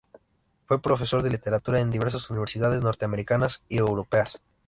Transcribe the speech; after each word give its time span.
Fue 0.65 0.81
profesor 0.81 1.21
de 1.21 1.29
literatura 1.29 1.79
en 1.79 1.91
diversas 1.91 2.27
universidades 2.31 2.81
norteamericanas 2.81 3.63
y 3.69 3.77
europeas. 3.77 4.41